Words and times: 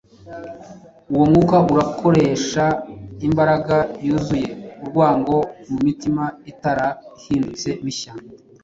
uwo 1.11 1.23
mwuka 1.31 1.55
uracyakoresha 1.71 2.65
imbaraga 3.27 3.75
yuzuye 4.05 4.49
urwango 4.83 5.35
mu 5.69 5.77
mitima 5.85 6.23
itarahindutse 6.51 7.69
mishya. 7.85 8.11